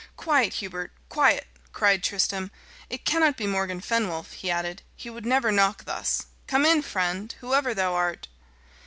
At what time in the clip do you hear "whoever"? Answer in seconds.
7.39-7.75